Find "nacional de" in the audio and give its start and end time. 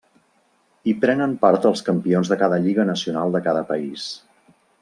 2.93-3.47